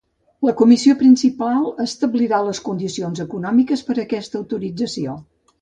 [0.47, 5.19] La Comissió principal establirà les condicions econòmiques per a aquesta autorització.